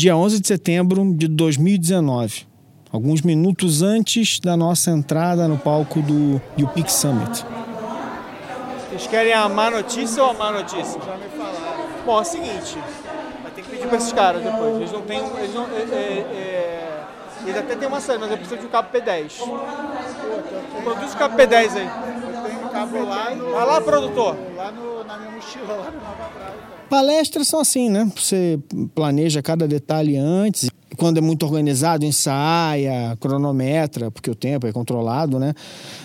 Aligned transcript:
dia 0.00 0.16
11 0.16 0.40
de 0.40 0.48
setembro 0.48 1.14
de 1.14 1.28
2019, 1.28 2.46
alguns 2.90 3.20
minutos 3.20 3.82
antes 3.82 4.40
da 4.40 4.56
nossa 4.56 4.90
entrada 4.90 5.46
no 5.46 5.58
palco 5.58 6.00
do 6.00 6.40
UPIC 6.58 6.90
Summit. 6.90 7.44
Vocês 8.88 9.06
querem 9.06 9.34
a 9.34 9.46
má 9.46 9.70
notícia 9.70 10.24
ou 10.24 10.30
a 10.30 10.32
má 10.32 10.52
notícia? 10.52 10.98
Já 11.04 11.16
me 11.18 11.28
falaram. 11.36 11.84
Bom, 12.06 12.16
é 12.16 12.20
o 12.22 12.24
seguinte, 12.24 12.78
vai 13.42 13.52
ter 13.54 13.60
que 13.60 13.68
pedir 13.68 13.88
para 13.88 13.98
esses 13.98 14.12
caras 14.14 14.42
depois. 14.42 14.76
Eles 14.76 14.92
não 14.92 15.02
têm. 15.02 15.18
Eles, 15.18 15.54
não, 15.54 15.64
é, 15.64 15.82
é, 15.82 16.18
é, 16.32 17.04
eles 17.44 17.58
até 17.58 17.76
têm 17.76 17.86
uma 17.86 18.00
saída, 18.00 18.20
mas 18.20 18.30
eu 18.30 18.38
preciso 18.38 18.58
de 18.58 18.66
um 18.68 18.70
cabo 18.70 18.88
P10. 18.90 19.34
Produz 20.82 21.12
o 21.12 21.16
cabo 21.18 21.36
P10 21.36 21.76
aí. 21.76 21.90
Lá 22.84 23.34
no. 23.34 23.50
Vai 23.52 23.66
lá, 23.66 23.80
produtor. 23.80 24.36
Lá 24.56 24.72
no, 24.72 25.04
na 25.04 25.18
minha 25.18 25.30
mochila, 25.30 25.74
lá 25.74 25.90
no 25.90 25.98
Nova 25.98 26.30
Praia. 26.34 26.80
Palestras 26.90 27.46
são 27.46 27.60
assim, 27.60 27.88
né? 27.88 28.10
Você 28.16 28.58
planeja 28.96 29.40
cada 29.40 29.68
detalhe 29.68 30.16
antes. 30.16 30.68
Quando 30.96 31.18
é 31.18 31.20
muito 31.20 31.46
organizado, 31.46 32.04
ensaia, 32.04 33.16
cronometra, 33.20 34.10
porque 34.10 34.28
o 34.28 34.34
tempo 34.34 34.66
é 34.66 34.72
controlado, 34.72 35.38
né? 35.38 35.54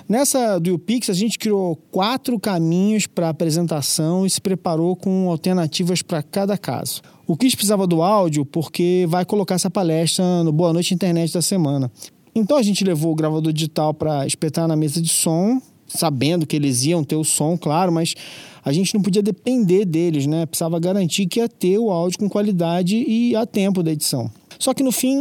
Nessa 0.07 0.59
do 0.59 0.75
UPix, 0.75 1.09
a 1.09 1.13
gente 1.13 1.39
criou 1.39 1.75
quatro 1.89 2.39
caminhos 2.39 3.07
para 3.07 3.29
apresentação 3.29 4.27
e 4.27 4.29
se 4.29 4.39
preparou 4.39 4.95
com 4.95 5.27
alternativas 5.29 6.03
para 6.03 6.21
cada 6.21 6.55
caso. 6.55 7.01
O 7.25 7.35
Chris 7.35 7.55
precisava 7.55 7.87
do 7.87 8.03
áudio 8.03 8.45
porque 8.45 9.07
vai 9.09 9.25
colocar 9.25 9.55
essa 9.55 9.71
palestra 9.71 10.43
no 10.43 10.51
Boa 10.51 10.71
Noite 10.71 10.93
Internet 10.93 11.33
da 11.33 11.41
semana. 11.41 11.91
Então 12.35 12.57
a 12.57 12.61
gente 12.61 12.83
levou 12.83 13.11
o 13.11 13.15
gravador 13.15 13.51
digital 13.51 13.91
para 13.91 14.27
espetar 14.27 14.67
na 14.67 14.75
mesa 14.75 15.01
de 15.01 15.09
som, 15.09 15.59
sabendo 15.87 16.45
que 16.45 16.55
eles 16.55 16.83
iam 16.85 17.03
ter 17.03 17.15
o 17.15 17.23
som, 17.23 17.57
claro, 17.57 17.91
mas 17.91 18.15
a 18.63 18.71
gente 18.71 18.95
não 18.95 19.01
podia 19.01 19.21
depender 19.21 19.85
deles, 19.85 20.25
né? 20.25 20.45
Precisava 20.45 20.79
garantir 20.79 21.27
que 21.27 21.39
ia 21.39 21.47
ter 21.47 21.77
o 21.77 21.91
áudio 21.91 22.17
com 22.17 22.27
qualidade 22.27 22.95
e 22.95 23.35
a 23.35 23.45
tempo 23.45 23.83
da 23.83 23.91
edição. 23.91 24.29
Só 24.57 24.73
que 24.73 24.81
no 24.81 24.91
fim 24.91 25.15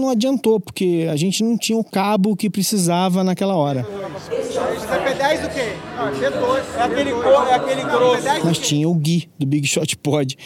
não 0.00 0.08
adiantou, 0.10 0.58
porque 0.58 1.06
a 1.10 1.16
gente 1.16 1.44
não 1.44 1.56
tinha 1.56 1.78
o 1.78 1.84
cabo 1.84 2.34
que 2.34 2.48
precisava 2.50 3.22
naquela 3.22 3.54
hora. 3.54 3.86
P10 4.28 5.42
do 5.42 5.54
quê? 5.54 5.72
Não, 5.96 6.10
P2. 6.12 6.62
É 6.76 6.82
aquele, 6.82 7.10
é 7.10 7.54
aquele 7.54 7.82
grosso. 7.82 8.22
Mas 8.44 8.58
tinha 8.58 8.88
o 8.88 8.94
Gui, 8.94 9.28
do 9.38 9.46
Big 9.46 9.66
Shot 9.66 9.96
Pod. 9.98 10.36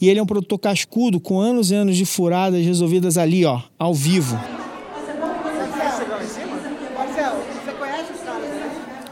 E 0.00 0.08
ele 0.08 0.20
é 0.20 0.22
um 0.22 0.26
produtor 0.26 0.58
cascudo, 0.58 1.20
com 1.20 1.40
anos 1.40 1.70
e 1.70 1.74
anos 1.74 1.96
de 1.96 2.06
furadas 2.06 2.64
resolvidas 2.64 3.18
ali, 3.18 3.44
ó, 3.44 3.60
ao 3.78 3.92
vivo. 3.92 4.38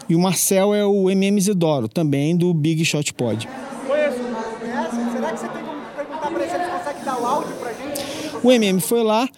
E 0.09 0.15
o 0.15 0.19
Marcel 0.21 0.75
é 0.75 0.85
o 0.85 1.11
MM 1.11 1.37
Isidoro, 1.37 1.89
também 1.89 2.37
do 2.37 2.55
Big 2.55 2.85
Shot 2.85 3.13
Pod. 3.15 3.49
Conheço. 3.87 4.19
Conhece? 4.61 5.13
Será 5.13 5.33
que 5.33 5.41
você 5.41 5.49
tem 5.49 5.65
como 5.65 5.81
perguntar 5.97 6.31
pra 6.31 6.41
ele 6.43 6.51
se 6.51 6.57
ele 6.57 6.65
consegue 6.67 7.05
dar 7.05 7.21
o 7.21 7.27
áudio 7.27 7.53
pra 7.57 7.73
gente? 7.73 8.37
O 8.43 8.53
MM 8.53 8.81
foi 8.81 9.03
lá 9.03 9.29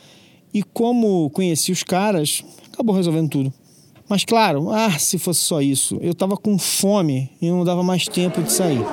e, 0.52 0.62
como 0.62 1.30
conheci 1.30 1.72
os 1.72 1.82
caras, 1.82 2.44
acabou 2.72 2.94
resolvendo 2.94 3.30
tudo. 3.30 3.52
Mas 4.08 4.24
claro, 4.24 4.70
ah, 4.70 4.98
se 4.98 5.18
fosse 5.18 5.40
só 5.40 5.60
isso, 5.60 5.98
eu 6.00 6.14
tava 6.14 6.36
com 6.36 6.58
fome 6.58 7.30
e 7.40 7.50
não 7.50 7.64
dava 7.64 7.82
mais 7.82 8.06
tempo 8.06 8.42
de 8.42 8.52
sair. 8.52 8.84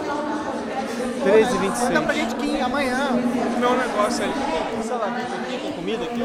13 1.23 1.55
e 1.55 1.57
26. 1.57 1.87
Conta 1.87 2.01
pra 2.01 2.13
gente 2.13 2.35
que 2.35 2.59
amanhã. 2.59 3.07
Comer 3.53 3.67
um 3.67 3.77
negócio 3.77 4.23
ali. 4.23 4.33
Tem 4.73 4.83
saladinha 4.83 5.25
aqui, 5.25 5.57
tem 5.61 5.71
comida 5.71 6.03
aqui. 6.03 6.21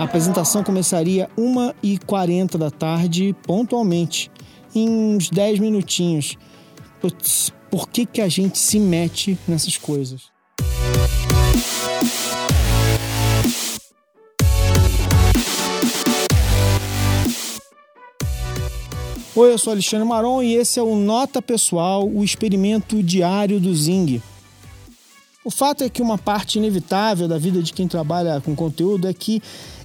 A 0.00 0.04
apresentação 0.04 0.64
começaria 0.64 1.28
1h40 1.36 2.56
da 2.56 2.70
tarde, 2.70 3.36
pontualmente, 3.42 4.30
em 4.74 4.88
uns 4.88 5.28
10 5.28 5.58
minutinhos. 5.58 6.38
Putz, 7.02 7.52
por 7.70 7.86
que, 7.86 8.06
que 8.06 8.22
a 8.22 8.26
gente 8.26 8.58
se 8.58 8.80
mete 8.80 9.38
nessas 9.46 9.76
coisas? 9.76 10.22
Oi, 19.36 19.52
eu 19.52 19.58
sou 19.58 19.74
Alexandre 19.74 20.08
Maron 20.08 20.42
e 20.42 20.54
esse 20.54 20.80
é 20.80 20.82
o 20.82 20.96
Nota 20.96 21.42
Pessoal, 21.42 22.08
o 22.08 22.24
experimento 22.24 23.02
diário 23.02 23.60
do 23.60 23.74
Zing. 23.74 24.22
O 25.42 25.50
fato 25.50 25.82
é 25.82 25.88
que 25.88 26.02
uma 26.02 26.18
parte 26.18 26.58
inevitável 26.58 27.26
da 27.26 27.38
vida 27.38 27.62
de 27.62 27.72
quem 27.72 27.88
trabalha 27.88 28.42
com 28.42 28.54
conteúdo 28.54 29.08
é 29.08 29.14
que, 29.14 29.42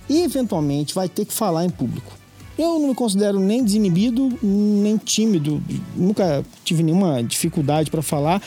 eventualmente, 0.10 0.94
vai 0.94 1.10
ter 1.10 1.26
que 1.26 1.34
falar 1.34 1.66
em 1.66 1.70
público. 1.70 2.14
Eu 2.58 2.80
não 2.80 2.90
me 2.90 2.96
considero 2.96 3.40
nem 3.40 3.64
desinibido, 3.64 4.32
nem 4.42 4.98
tímido, 4.98 5.62
nunca 5.96 6.44
tive 6.64 6.84
nenhuma 6.84 7.22
dificuldade 7.22 7.92
para 7.92 8.02
falar, 8.02 8.42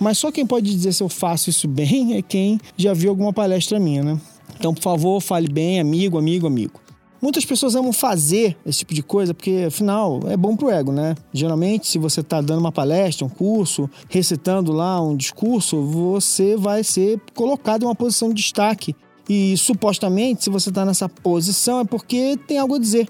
mas 0.00 0.18
só 0.18 0.32
quem 0.32 0.44
pode 0.44 0.70
dizer 0.70 0.92
se 0.92 1.02
eu 1.02 1.08
faço 1.08 1.48
isso 1.48 1.68
bem 1.68 2.16
é 2.16 2.22
quem 2.22 2.60
já 2.76 2.92
viu 2.92 3.10
alguma 3.10 3.32
palestra 3.32 3.78
minha, 3.78 4.02
né? 4.02 4.20
Então, 4.58 4.74
por 4.74 4.82
favor, 4.82 5.20
fale 5.20 5.48
bem, 5.48 5.78
amigo, 5.78 6.18
amigo, 6.18 6.46
amigo. 6.46 6.80
Muitas 7.20 7.44
pessoas 7.44 7.74
amam 7.74 7.92
fazer 7.92 8.56
esse 8.64 8.80
tipo 8.80 8.92
de 8.92 9.02
coisa 9.02 9.32
porque, 9.32 9.64
afinal, 9.66 10.20
é 10.26 10.36
bom 10.36 10.54
pro 10.54 10.70
ego, 10.70 10.92
né? 10.92 11.14
Geralmente, 11.32 11.86
se 11.86 11.98
você 11.98 12.20
está 12.20 12.40
dando 12.40 12.60
uma 12.60 12.72
palestra, 12.72 13.24
um 13.26 13.28
curso, 13.28 13.88
recitando 14.08 14.72
lá 14.72 15.00
um 15.00 15.16
discurso, 15.16 15.82
você 15.82 16.56
vai 16.56 16.84
ser 16.84 17.20
colocado 17.34 17.82
em 17.82 17.86
uma 17.86 17.94
posição 17.94 18.28
de 18.28 18.34
destaque. 18.34 18.94
E 19.28 19.56
supostamente, 19.56 20.44
se 20.44 20.50
você 20.50 20.68
está 20.68 20.84
nessa 20.84 21.08
posição, 21.08 21.80
é 21.80 21.84
porque 21.84 22.38
tem 22.46 22.58
algo 22.58 22.76
a 22.76 22.78
dizer. 22.78 23.08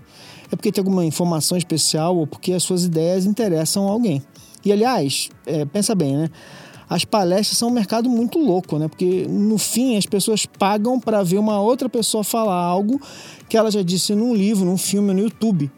É 0.50 0.56
porque 0.56 0.72
tem 0.72 0.80
alguma 0.80 1.04
informação 1.04 1.58
especial 1.58 2.16
ou 2.16 2.26
porque 2.26 2.52
as 2.52 2.62
suas 2.62 2.84
ideias 2.84 3.26
interessam 3.26 3.88
a 3.88 3.90
alguém. 3.90 4.22
E, 4.64 4.72
aliás, 4.72 5.28
é, 5.44 5.64
pensa 5.64 5.94
bem, 5.94 6.16
né? 6.16 6.30
as 6.88 7.04
palestras 7.04 7.58
são 7.58 7.68
um 7.68 7.72
mercado 7.72 8.08
muito 8.08 8.38
louco, 8.38 8.78
né? 8.78 8.88
Porque 8.88 9.26
no 9.28 9.58
fim 9.58 9.96
as 9.96 10.06
pessoas 10.06 10.46
pagam 10.46 11.00
para 11.00 11.22
ver 11.22 11.38
uma 11.38 11.60
outra 11.60 11.88
pessoa 11.88 12.22
falar 12.22 12.62
algo 12.62 13.00
que 13.48 13.56
ela 13.56 13.70
já 13.70 13.82
disse 13.82 14.14
num 14.14 14.34
livro, 14.34 14.64
num 14.64 14.78
filme, 14.78 15.12
no 15.12 15.20
YouTube. 15.20 15.70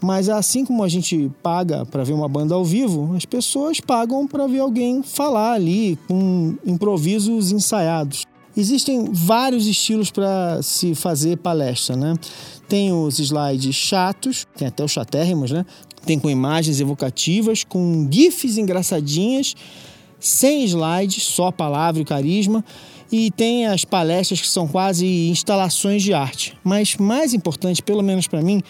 Mas 0.00 0.28
assim 0.28 0.64
como 0.64 0.82
a 0.82 0.88
gente 0.88 1.30
paga 1.42 1.86
para 1.86 2.04
ver 2.04 2.12
uma 2.12 2.28
banda 2.28 2.54
ao 2.54 2.64
vivo, 2.64 3.14
as 3.16 3.24
pessoas 3.24 3.80
pagam 3.80 4.26
para 4.26 4.46
ver 4.46 4.58
alguém 4.58 5.02
falar 5.02 5.52
ali 5.52 5.98
com 6.08 6.56
improvisos 6.66 7.52
ensaiados. 7.52 8.26
Existem 8.56 9.08
vários 9.12 9.66
estilos 9.66 10.10
para 10.10 10.62
se 10.62 10.94
fazer 10.94 11.38
palestra, 11.38 11.96
né? 11.96 12.14
Tem 12.68 12.92
os 12.92 13.18
slides 13.18 13.74
chatos, 13.74 14.46
tem 14.56 14.68
até 14.68 14.84
os 14.84 14.90
chatérrimos, 14.90 15.50
né? 15.50 15.64
Tem 16.04 16.18
com 16.18 16.28
imagens 16.28 16.80
evocativas, 16.80 17.64
com 17.64 18.08
gifs 18.10 18.58
engraçadinhas 18.58 19.54
sem 20.22 20.64
slides, 20.64 21.24
só 21.24 21.50
palavra 21.50 22.00
e 22.00 22.04
carisma. 22.04 22.64
E 23.10 23.30
tem 23.30 23.66
as 23.66 23.84
palestras 23.84 24.40
que 24.40 24.48
são 24.48 24.66
quase 24.66 25.06
instalações 25.28 26.02
de 26.02 26.14
arte. 26.14 26.56
Mas 26.64 26.96
mais 26.96 27.34
importante, 27.34 27.82
pelo 27.82 28.02
menos 28.02 28.26
para 28.26 28.40
mim, 28.40 28.62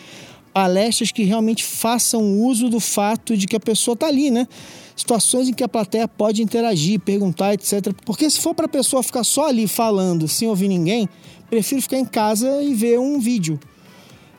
palestras 0.53 1.11
que 1.11 1.25
realmente 1.25 1.65
façam 1.65 2.41
uso 2.41 2.69
do 2.69 2.81
fato 2.81 3.37
de 3.37 3.47
que 3.47 3.57
a 3.57 3.61
pessoa 3.61 3.95
está 3.95 4.07
ali, 4.07 4.31
né? 4.31 4.47
Situações 4.95 5.49
em 5.49 5.53
que 5.53 5.65
a 5.65 5.69
plateia 5.69 6.07
pode 6.07 6.43
interagir, 6.43 7.01
perguntar, 7.01 7.55
etc. 7.55 7.93
Porque 8.05 8.29
se 8.29 8.41
for 8.41 8.55
para 8.55 8.67
a 8.67 8.69
pessoa 8.69 9.03
ficar 9.03 9.25
só 9.25 9.49
ali 9.49 9.67
falando, 9.67 10.29
sem 10.29 10.49
ouvir 10.49 10.69
ninguém, 10.69 11.09
prefiro 11.49 11.83
ficar 11.83 11.99
em 11.99 12.05
casa 12.05 12.63
e 12.63 12.75
ver 12.75 12.99
um 12.99 13.19
vídeo. 13.19 13.59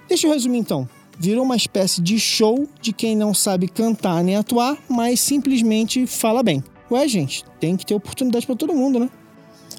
Deixa 0.07 0.27
eu 0.27 0.31
resumir 0.31 0.59
então. 0.59 0.87
Virou 1.17 1.43
uma 1.43 1.55
espécie 1.55 2.01
de 2.01 2.19
show 2.19 2.67
de 2.81 2.91
quem 2.91 3.15
não 3.15 3.33
sabe 3.33 3.67
cantar 3.67 4.23
nem 4.23 4.35
atuar, 4.35 4.77
mas 4.87 5.19
simplesmente 5.19 6.05
fala 6.07 6.43
bem. 6.43 6.63
Ué, 6.91 7.07
gente, 7.07 7.43
tem 7.59 7.75
que 7.75 7.85
ter 7.85 7.95
oportunidade 7.95 8.45
para 8.45 8.55
todo 8.55 8.73
mundo, 8.73 8.99
né? 8.99 9.09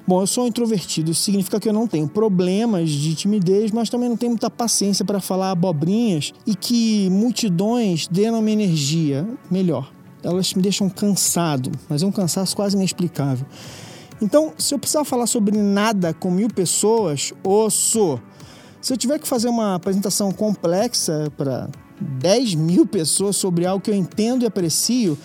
Bom, 0.07 0.21
eu 0.21 0.27
sou 0.27 0.45
introvertido, 0.45 1.11
isso 1.11 1.23
significa 1.23 1.59
que 1.59 1.67
eu 1.67 1.73
não 1.73 1.87
tenho 1.87 2.07
problemas 2.07 2.91
de 2.91 3.15
timidez, 3.15 3.71
mas 3.71 3.89
também 3.89 4.07
não 4.07 4.15
tenho 4.15 4.33
muita 4.33 4.51
paciência 4.51 5.03
para 5.03 5.19
falar 5.19 5.49
abobrinhas 5.49 6.31
e 6.45 6.53
que 6.53 7.09
multidões 7.09 8.07
dêem 8.07 8.29
uma 8.29 8.51
energia 8.51 9.27
melhor. 9.49 9.91
Elas 10.21 10.53
me 10.53 10.61
deixam 10.61 10.89
cansado, 10.89 11.71
mas 11.89 12.03
é 12.03 12.05
um 12.05 12.11
cansaço 12.11 12.55
quase 12.55 12.75
inexplicável. 12.75 13.47
Então, 14.21 14.53
se 14.59 14.75
eu 14.75 14.79
precisar 14.79 15.03
falar 15.05 15.25
sobre 15.25 15.57
nada 15.57 16.13
com 16.13 16.29
mil 16.29 16.49
pessoas, 16.49 17.33
osso! 17.43 18.19
Se 18.79 18.93
eu 18.93 18.97
tiver 18.97 19.17
que 19.17 19.27
fazer 19.27 19.49
uma 19.49 19.73
apresentação 19.73 20.31
complexa 20.31 21.31
para 21.35 21.67
10 21.99 22.53
mil 22.53 22.85
pessoas 22.85 23.35
sobre 23.35 23.65
algo 23.65 23.83
que 23.83 23.89
eu 23.89 23.95
entendo 23.95 24.43
e 24.43 24.45
aprecio, 24.45 25.17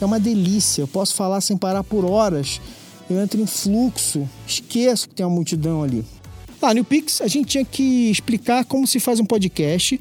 é 0.00 0.04
uma 0.04 0.18
delícia. 0.18 0.82
Eu 0.82 0.88
posso 0.88 1.14
falar 1.14 1.42
sem 1.42 1.56
parar 1.56 1.84
por 1.84 2.06
horas. 2.06 2.60
Eu 3.08 3.20
entro 3.20 3.40
em 3.40 3.46
fluxo, 3.46 4.28
esqueço 4.46 5.08
que 5.08 5.14
tem 5.14 5.26
uma 5.26 5.34
multidão 5.34 5.82
ali. 5.82 6.04
Lá 6.60 6.72
no 6.72 6.84
Pix, 6.84 7.20
a 7.20 7.26
gente 7.26 7.48
tinha 7.48 7.64
que 7.64 8.10
explicar 8.10 8.64
como 8.64 8.86
se 8.86 9.00
faz 9.00 9.18
um 9.18 9.24
podcast 9.24 10.00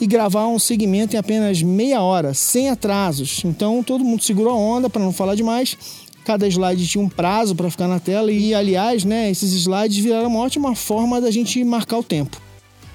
e 0.00 0.06
gravar 0.06 0.46
um 0.46 0.58
segmento 0.58 1.16
em 1.16 1.18
apenas 1.18 1.62
meia 1.62 2.00
hora, 2.00 2.34
sem 2.34 2.68
atrasos. 2.68 3.42
Então 3.44 3.82
todo 3.82 4.04
mundo 4.04 4.22
segurou 4.22 4.52
a 4.52 4.56
onda 4.56 4.88
para 4.88 5.02
não 5.02 5.12
falar 5.12 5.34
demais. 5.34 5.76
Cada 6.24 6.46
slide 6.46 6.86
tinha 6.86 7.02
um 7.02 7.08
prazo 7.08 7.54
para 7.54 7.70
ficar 7.70 7.88
na 7.88 8.00
tela 8.00 8.32
e, 8.32 8.54
aliás, 8.54 9.04
né, 9.04 9.30
esses 9.30 9.52
slides 9.52 9.96
viraram 9.96 10.28
uma 10.28 10.40
ótima 10.40 10.74
forma 10.74 11.20
da 11.20 11.30
gente 11.30 11.62
marcar 11.64 11.98
o 11.98 12.02
tempo. 12.02 12.40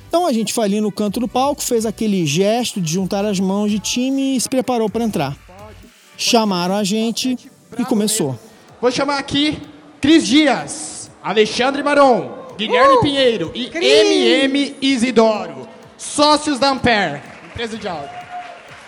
Então 0.07 0.27
a 0.27 0.33
gente 0.33 0.53
foi 0.53 0.65
ali 0.65 0.81
no 0.81 0.91
canto 0.91 1.21
do 1.21 1.27
palco, 1.27 1.63
fez 1.63 1.85
aquele 1.85 2.25
gesto 2.25 2.81
de 2.81 2.91
juntar 2.91 3.23
as 3.23 3.39
mãos 3.39 3.71
de 3.71 3.79
time 3.79 4.35
e 4.35 4.41
se 4.41 4.49
preparou 4.49 4.89
para 4.89 5.05
entrar. 5.05 5.37
Chamaram 6.17 6.75
a 6.75 6.83
gente 6.83 7.37
e 7.79 7.85
começou. 7.85 8.37
Vou 8.81 8.89
chamar 8.89 9.19
aqui 9.19 9.61
Cris 10.01 10.25
Dias. 10.25 11.11
Alexandre 11.23 11.83
Maron, 11.83 12.31
Guilherme 12.57 12.95
Uh! 12.95 13.01
Pinheiro 13.01 13.51
e 13.53 13.69
Cris! 13.69 13.85
MM 13.85 14.75
Isidoro, 14.81 15.67
sócios 15.95 16.57
da 16.57 16.71
Ampere, 16.71 17.21
empresa 17.45 17.77
de 17.77 17.87
áudio. 17.87 18.09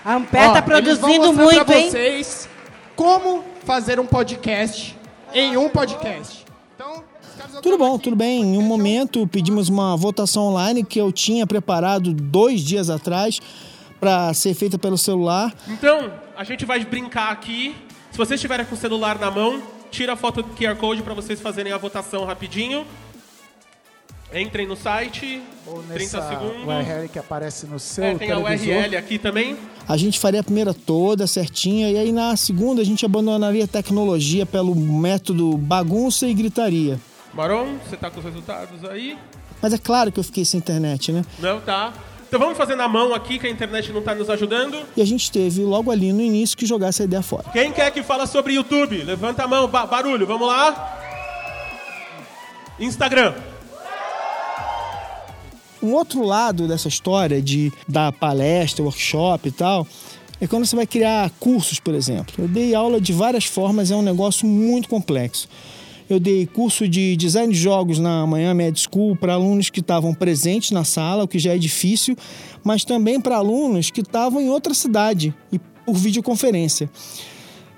A 0.03 0.15
Ampere 0.15 0.47
tá 0.47 0.53
vão 0.53 0.63
produzindo 0.63 1.27
mostrar 1.27 1.43
muito, 1.43 1.65
pra 1.65 1.79
hein? 1.79 1.91
vocês 1.91 2.49
como 2.95 3.43
fazer 3.65 3.99
um 3.99 4.05
podcast 4.07 4.97
em 5.31 5.57
um 5.57 5.69
podcast. 5.69 6.43
Então, 6.75 7.03
os 7.21 7.35
caras 7.37 7.51
vão 7.51 7.61
Tudo 7.61 7.77
bom, 7.77 7.99
tudo 7.99 8.15
bem. 8.15 8.41
Em 8.41 8.57
um 8.57 8.63
momento 8.63 9.27
pedimos 9.27 9.69
uma 9.69 9.95
votação 9.95 10.45
online 10.45 10.83
que 10.83 10.99
eu 10.99 11.11
tinha 11.11 11.45
preparado 11.45 12.11
dois 12.15 12.61
dias 12.61 12.89
atrás 12.89 13.39
para 13.99 14.33
ser 14.33 14.55
feita 14.55 14.79
pelo 14.79 14.97
celular. 14.97 15.53
Então, 15.67 16.11
a 16.35 16.43
gente 16.43 16.65
vai 16.65 16.83
brincar 16.83 17.31
aqui. 17.31 17.75
Se 18.09 18.17
vocês 18.17 18.39
estiverem 18.39 18.65
com 18.65 18.73
o 18.73 18.77
celular 18.77 19.19
na 19.19 19.29
mão, 19.29 19.61
tira 19.93 20.13
a 20.13 20.15
foto 20.15 20.41
do 20.41 20.49
QR 20.55 20.75
Code 20.75 21.03
para 21.03 21.13
vocês 21.13 21.39
fazerem 21.39 21.71
a 21.71 21.77
votação 21.77 22.25
rapidinho. 22.25 22.85
Entrem 24.33 24.65
no 24.65 24.75
site, 24.75 25.39
Ou 25.67 25.83
30 25.83 25.93
nessa 26.17 26.27
segundos. 26.27 26.65
URL 26.65 27.07
que 27.07 27.19
aparece 27.19 27.67
no 27.67 27.77
seu 27.79 28.03
É, 28.03 28.15
tem 28.15 28.31
a 28.31 28.35
televisor. 28.35 28.75
URL 28.75 28.97
aqui 28.97 29.19
também. 29.19 29.55
A 29.87 29.95
gente 29.95 30.19
faria 30.19 30.39
a 30.39 30.43
primeira 30.43 30.73
toda 30.73 31.27
certinha 31.27 31.91
e 31.91 31.97
aí 31.99 32.11
na 32.11 32.35
segunda 32.35 32.81
a 32.81 32.85
gente 32.85 33.05
abandonaria 33.05 33.65
a 33.65 33.67
tecnologia 33.67 34.43
pelo 34.43 34.73
método 34.75 35.55
bagunça 35.55 36.27
e 36.27 36.33
gritaria. 36.33 36.99
Maron, 37.31 37.77
você 37.87 37.95
tá 37.95 38.09
com 38.09 38.17
os 38.19 38.25
resultados 38.25 38.83
aí? 38.85 39.15
Mas 39.61 39.71
é 39.71 39.77
claro 39.77 40.11
que 40.11 40.19
eu 40.19 40.23
fiquei 40.23 40.43
sem 40.43 40.57
internet, 40.57 41.11
né? 41.11 41.23
Não, 41.37 41.61
tá. 41.61 41.93
Então 42.33 42.41
vamos 42.41 42.57
fazer 42.57 42.75
na 42.75 42.87
mão 42.87 43.13
aqui, 43.13 43.37
que 43.37 43.45
a 43.45 43.49
internet 43.51 43.91
não 43.91 44.01
tá 44.01 44.15
nos 44.15 44.27
ajudando. 44.27 44.75
E 44.97 45.01
a 45.03 45.05
gente 45.05 45.31
teve 45.31 45.61
logo 45.61 45.91
ali 45.91 46.11
no 46.11 46.19
início 46.19 46.57
que 46.57 46.65
jogar 46.65 46.87
essa 46.87 47.03
ideia 47.03 47.21
fora. 47.21 47.43
Quem 47.53 47.71
quer 47.71 47.91
que 47.91 48.01
fala 48.01 48.25
sobre 48.25 48.53
YouTube? 48.55 49.03
Levanta 49.03 49.43
a 49.43 49.47
mão, 49.47 49.67
ba- 49.67 49.85
barulho, 49.85 50.25
vamos 50.25 50.47
lá. 50.47 50.99
Instagram. 52.79 53.35
Um 55.79 55.93
outro 55.93 56.25
lado 56.25 56.67
dessa 56.67 56.87
história 56.87 57.39
de 57.39 57.71
dar 57.87 58.11
palestra, 58.11 58.83
workshop 58.83 59.49
e 59.49 59.51
tal, 59.51 59.85
é 60.41 60.47
quando 60.47 60.65
você 60.65 60.75
vai 60.75 60.87
criar 60.87 61.29
cursos, 61.39 61.79
por 61.79 61.93
exemplo. 61.93 62.33
Eu 62.39 62.47
dei 62.47 62.73
aula 62.73 62.99
de 62.99 63.13
várias 63.13 63.45
formas, 63.45 63.91
é 63.91 63.95
um 63.95 64.01
negócio 64.01 64.47
muito 64.47 64.89
complexo. 64.89 65.47
Eu 66.13 66.19
dei 66.19 66.45
curso 66.45 66.87
de 66.87 67.15
design 67.15 67.51
de 67.51 67.59
jogos 67.59 67.97
na 67.97 68.27
Manhã 68.27 68.53
Med 68.53 68.79
School 68.79 69.15
para 69.15 69.33
alunos 69.33 69.71
que 69.71 69.79
estavam 69.79 70.13
presentes 70.13 70.69
na 70.69 70.83
sala, 70.83 71.23
o 71.23 71.27
que 71.27 71.39
já 71.39 71.55
é 71.55 71.57
difícil, 71.57 72.15
mas 72.63 72.85
também 72.85 73.19
para 73.19 73.37
alunos 73.37 73.89
que 73.89 74.01
estavam 74.01 74.39
em 74.39 74.47
outra 74.47 74.75
cidade 74.75 75.33
e 75.51 75.57
por 75.57 75.95
videoconferência. 75.95 76.87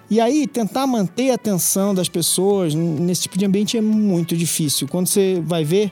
E 0.09 0.19
aí, 0.19 0.47
tentar 0.47 0.85
manter 0.85 1.31
a 1.31 1.35
atenção 1.35 1.95
das 1.95 2.09
pessoas 2.09 2.75
nesse 2.75 3.21
tipo 3.21 3.37
de 3.37 3.45
ambiente 3.45 3.77
é 3.77 3.81
muito 3.81 4.35
difícil. 4.35 4.85
Quando 4.85 5.07
você 5.07 5.41
vai 5.41 5.63
ver, 5.63 5.89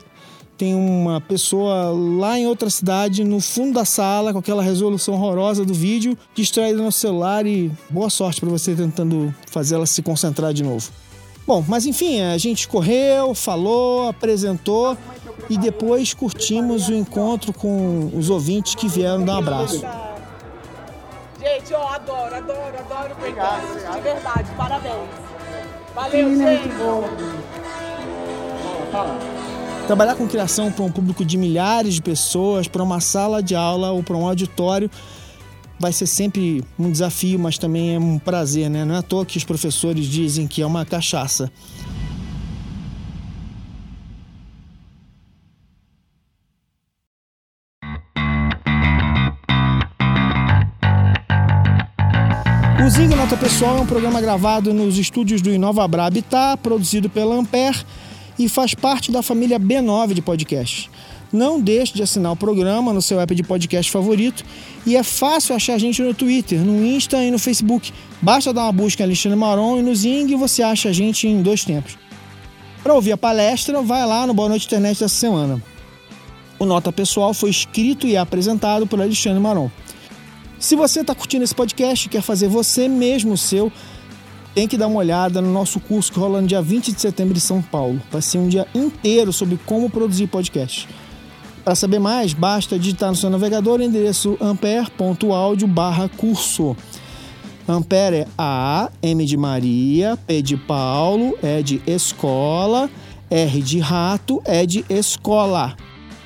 tem 0.58 0.74
uma 0.74 1.22
pessoa 1.22 1.92
lá 1.92 2.38
em 2.38 2.46
outra 2.46 2.68
cidade, 2.68 3.24
no 3.24 3.40
fundo 3.40 3.72
da 3.72 3.86
sala, 3.86 4.34
com 4.34 4.38
aquela 4.38 4.62
resolução 4.62 5.14
horrorosa 5.14 5.64
do 5.64 5.72
vídeo, 5.72 6.14
distraída 6.34 6.82
no 6.82 6.92
celular 6.92 7.46
e 7.46 7.72
boa 7.88 8.10
sorte 8.10 8.38
para 8.38 8.50
você 8.50 8.74
tentando 8.74 9.34
fazer 9.50 9.76
ela 9.76 9.86
se 9.86 10.02
concentrar 10.02 10.52
de 10.52 10.62
novo. 10.62 10.92
Bom, 11.46 11.62
mas 11.68 11.84
enfim, 11.84 12.22
a 12.22 12.38
gente 12.38 12.66
correu, 12.66 13.34
falou, 13.34 14.08
apresentou 14.08 14.96
e 15.50 15.58
depois 15.58 16.14
curtimos 16.14 16.88
o 16.88 16.94
encontro 16.94 17.52
com 17.52 18.10
os 18.14 18.30
ouvintes 18.30 18.74
que 18.74 18.88
vieram 18.88 19.24
dar 19.24 19.34
um 19.34 19.38
abraço. 19.38 19.82
Gente, 21.38 21.74
ó, 21.74 21.88
adoro, 21.88 22.34
adoro, 22.34 22.78
adoro 22.78 23.12
o 23.12 23.16
podcast. 23.16 23.66
De 23.94 24.00
verdade, 24.00 24.50
parabéns. 24.56 25.08
Valeu, 25.94 26.36
gente. 26.36 26.70
Trabalhar 29.86 30.14
com 30.14 30.26
criação 30.26 30.72
para 30.72 30.82
um 30.82 30.90
público 30.90 31.24
de 31.24 31.36
milhares 31.36 31.94
de 31.94 32.02
pessoas, 32.02 32.66
para 32.66 32.82
uma 32.82 33.00
sala 33.00 33.42
de 33.42 33.54
aula 33.54 33.90
ou 33.90 34.02
para 34.02 34.16
um 34.16 34.26
auditório, 34.26 34.90
vai 35.78 35.92
ser 35.92 36.06
sempre 36.06 36.62
um 36.78 36.90
desafio, 36.90 37.38
mas 37.38 37.58
também 37.58 37.94
é 37.94 37.98
um 37.98 38.18
prazer, 38.18 38.70
né? 38.70 38.84
Não 38.84 38.94
é 38.94 38.98
à 38.98 39.02
toa 39.02 39.26
que 39.26 39.36
os 39.36 39.44
professores 39.44 40.06
dizem 40.06 40.46
que 40.46 40.62
é 40.62 40.66
uma 40.66 40.84
cachaça. 40.84 41.50
O 52.84 52.90
Zing 52.90 53.14
Nota 53.14 53.34
Pessoal 53.34 53.78
é 53.78 53.80
um 53.80 53.86
programa 53.86 54.20
gravado 54.20 54.74
nos 54.74 54.98
estúdios 54.98 55.40
do 55.40 55.50
Inovabra 55.50 56.04
Habitat, 56.04 56.60
produzido 56.62 57.08
pela 57.08 57.34
Ampere 57.34 57.78
e 58.38 58.46
faz 58.46 58.74
parte 58.74 59.10
da 59.10 59.22
família 59.22 59.58
B9 59.58 60.12
de 60.12 60.20
podcasts. 60.20 60.90
Não 61.34 61.60
deixe 61.60 61.92
de 61.92 62.00
assinar 62.00 62.30
o 62.30 62.36
programa 62.36 62.92
no 62.92 63.02
seu 63.02 63.18
app 63.18 63.34
de 63.34 63.42
podcast 63.42 63.90
favorito 63.90 64.44
e 64.86 64.94
é 64.94 65.02
fácil 65.02 65.56
achar 65.56 65.74
a 65.74 65.78
gente 65.78 66.00
no 66.00 66.14
Twitter, 66.14 66.60
no 66.60 66.86
Insta 66.86 67.20
e 67.24 67.28
no 67.28 67.40
Facebook. 67.40 67.92
Basta 68.22 68.52
dar 68.52 68.62
uma 68.62 68.72
busca 68.72 69.02
em 69.02 69.06
Alexandre 69.06 69.36
Maron 69.36 69.80
e 69.80 69.82
no 69.82 69.92
Zing 69.96 70.30
e 70.30 70.36
você 70.36 70.62
acha 70.62 70.90
a 70.90 70.92
gente 70.92 71.26
em 71.26 71.42
dois 71.42 71.64
tempos. 71.64 71.98
Para 72.84 72.94
ouvir 72.94 73.10
a 73.10 73.16
palestra, 73.16 73.82
vai 73.82 74.06
lá 74.06 74.28
no 74.28 74.32
Boa 74.32 74.48
Noite 74.48 74.66
Internet 74.66 75.00
dessa 75.00 75.12
semana. 75.12 75.60
O 76.56 76.64
Nota 76.64 76.92
Pessoal 76.92 77.34
foi 77.34 77.50
escrito 77.50 78.06
e 78.06 78.16
apresentado 78.16 78.86
por 78.86 79.00
Alexandre 79.00 79.40
Maron. 79.40 79.68
Se 80.60 80.76
você 80.76 81.00
está 81.00 81.16
curtindo 81.16 81.42
esse 81.42 81.54
podcast 81.54 82.06
e 82.06 82.10
quer 82.10 82.22
fazer 82.22 82.46
você 82.46 82.86
mesmo 82.86 83.32
o 83.32 83.36
seu, 83.36 83.72
tem 84.54 84.68
que 84.68 84.76
dar 84.76 84.86
uma 84.86 85.00
olhada 85.00 85.42
no 85.42 85.52
nosso 85.52 85.80
curso 85.80 86.12
que 86.12 86.18
rola 86.20 86.40
no 86.40 86.46
dia 86.46 86.62
20 86.62 86.92
de 86.92 87.00
setembro 87.00 87.36
em 87.36 87.40
São 87.40 87.60
Paulo. 87.60 88.00
Vai 88.08 88.22
ser 88.22 88.38
um 88.38 88.46
dia 88.46 88.68
inteiro 88.72 89.32
sobre 89.32 89.58
como 89.66 89.90
produzir 89.90 90.28
podcast. 90.28 90.86
Para 91.64 91.74
saber 91.74 91.98
mais, 91.98 92.34
basta 92.34 92.78
digitar 92.78 93.08
no 93.08 93.16
seu 93.16 93.30
navegador 93.30 93.80
o 93.80 93.82
endereço 93.82 94.36
ampere.audio 94.38 95.66
barra 95.66 96.10
curso. 96.10 96.76
Ampere 97.66 98.16
é 98.16 98.26
A, 98.36 98.90
M 99.02 99.24
de 99.24 99.38
Maria, 99.38 100.18
P 100.26 100.42
de 100.42 100.58
Paulo, 100.58 101.38
E 101.42 101.62
de 101.62 101.80
escola, 101.86 102.90
R 103.30 103.62
de 103.62 103.78
rato, 103.78 104.42
E 104.44 104.66
de 104.66 104.84
escola. 104.90 105.74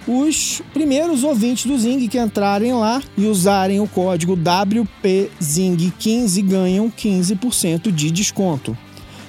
Os 0.08 0.60
primeiros 0.72 1.22
ouvintes 1.22 1.66
do 1.66 1.78
Zing 1.78 2.08
que 2.08 2.18
entrarem 2.18 2.74
lá 2.74 3.00
e 3.16 3.26
usarem 3.26 3.78
o 3.78 3.86
código 3.86 4.36
WPZING15 4.36 6.44
ganham 6.44 6.90
15% 6.90 7.92
de 7.92 8.10
desconto. 8.10 8.76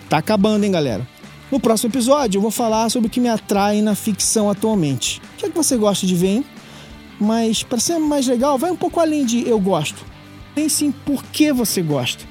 Tá 0.10 0.18
acabando, 0.18 0.64
hein, 0.64 0.72
galera? 0.72 1.08
No 1.52 1.60
próximo 1.60 1.92
episódio 1.92 2.38
eu 2.38 2.42
vou 2.42 2.52
falar 2.52 2.90
sobre 2.90 3.08
o 3.08 3.10
que 3.10 3.20
me 3.20 3.28
atrai 3.28 3.82
na 3.82 3.96
ficção 3.96 4.50
atualmente. 4.50 5.22
O 5.34 5.38
que 5.38 5.46
é 5.48 5.50
que 5.50 5.56
você 5.56 5.76
gosta 5.76 6.06
de 6.06 6.16
ver, 6.16 6.28
hein? 6.28 6.46
Mas 7.20 7.64
para 7.64 7.80
ser 7.80 7.98
mais 8.00 8.28
legal, 8.28 8.58
vai 8.58 8.72
um 8.72 8.76
pouco 8.76 9.00
além 9.00 9.26
de 9.26 9.48
eu 9.48 9.60
gosto. 9.60 10.06
Pense 10.54 10.86
em 10.86 10.92
por 10.92 11.24
que 11.24 11.52
você 11.52 11.82
gosta. 11.82 12.24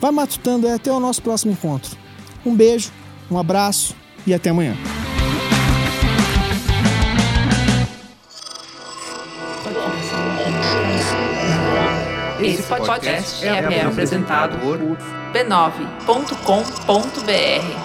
Vai 0.00 0.10
matutando 0.10 0.66
aí 0.66 0.74
até 0.74 0.92
o 0.92 1.00
nosso 1.00 1.22
próximo 1.22 1.52
encontro. 1.52 1.96
Um 2.44 2.54
beijo, 2.54 2.92
um 3.30 3.38
abraço 3.38 3.96
e 4.26 4.34
até 4.34 4.50
amanhã. 4.50 4.76
Esse 12.40 12.62
podcast 12.64 13.44
é, 13.44 13.48
é 13.48 13.86
apresentado 13.86 14.58
por 14.58 14.78
b9.com.br. 15.32 17.83